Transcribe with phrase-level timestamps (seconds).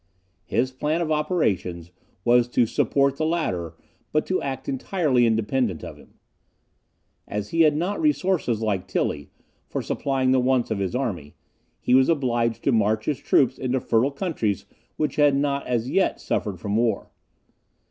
[0.45, 1.91] His plan of operations
[2.25, 3.75] was to support the latter,
[4.11, 6.15] but to act entirely independent of him.
[7.27, 9.29] As he had not resources, like Tilly,
[9.67, 11.35] for supplying the wants of his army,
[11.79, 14.65] he was obliged to march his troops into fertile countries
[14.97, 17.11] which had not as yet suffered from war.